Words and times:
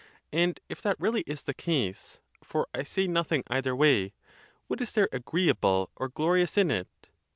And, 0.31 0.59
if 0.67 0.81
that 0.81 0.99
really 0.99 1.21
is 1.27 1.43
the 1.43 1.53
case—for 1.53 2.65
I 2.73 2.81
say 2.81 3.05
nothing 3.05 3.43
either 3.49 3.75
way—what 3.75 4.81
is 4.81 4.93
there 4.93 5.09
agreeable 5.11 5.91
or 5.95 6.09
glori 6.09 6.41
ous 6.41 6.55
init? 6.55 6.87